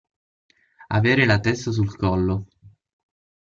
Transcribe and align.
Avere 0.87 1.25
la 1.25 1.39
testa 1.39 1.69
sul 1.71 1.95
collo. 1.95 2.47